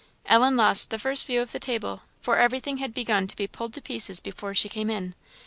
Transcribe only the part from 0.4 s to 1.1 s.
lost the